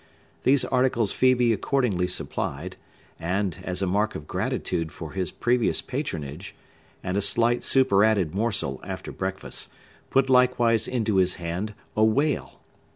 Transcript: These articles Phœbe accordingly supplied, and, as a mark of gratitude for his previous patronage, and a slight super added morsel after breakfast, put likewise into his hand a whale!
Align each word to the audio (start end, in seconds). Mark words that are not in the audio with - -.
These 0.41 0.65
articles 0.65 1.13
Phœbe 1.13 1.53
accordingly 1.53 2.07
supplied, 2.07 2.75
and, 3.19 3.59
as 3.61 3.83
a 3.83 3.85
mark 3.85 4.15
of 4.15 4.25
gratitude 4.27 4.91
for 4.91 5.11
his 5.11 5.29
previous 5.29 5.79
patronage, 5.83 6.55
and 7.03 7.17
a 7.17 7.21
slight 7.21 7.63
super 7.63 8.03
added 8.03 8.33
morsel 8.33 8.81
after 8.83 9.11
breakfast, 9.11 9.69
put 10.09 10.27
likewise 10.27 10.87
into 10.87 11.17
his 11.17 11.35
hand 11.35 11.75
a 11.95 12.03
whale! 12.03 12.61